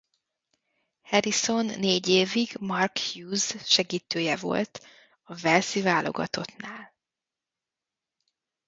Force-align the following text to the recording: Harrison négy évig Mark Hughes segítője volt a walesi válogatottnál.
Harrison 1.01 1.65
négy 1.65 2.07
évig 2.07 2.55
Mark 2.59 2.97
Hughes 2.97 3.55
segítője 3.65 4.35
volt 4.35 4.79
a 5.23 5.39
walesi 5.43 5.81
válogatottnál. 5.81 6.93